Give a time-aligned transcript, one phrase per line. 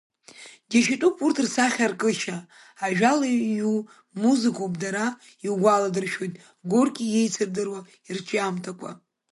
[0.69, 2.37] Џьашьатәуп урҭ рсахьаркышьа,
[2.85, 3.77] ажәала иҩу
[4.21, 5.05] музыкоуп дара,
[5.45, 6.33] иугәаладыршәоит
[6.71, 8.89] Горки еицырдыруа ирҿиамҭақәа.